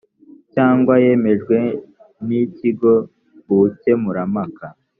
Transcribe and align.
cyangwa 0.53 0.93
yemejwe 1.03 1.57
n 2.25 2.27
ikigo 2.41 2.91
ubukemurampaka 3.51 4.65